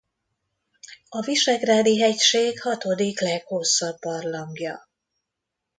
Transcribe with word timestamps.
A 1.09 1.21
Visegrádi-hegység 1.21 2.61
hatodik 2.61 3.19
leghosszabb 3.19 3.99
barlangja. 3.99 4.89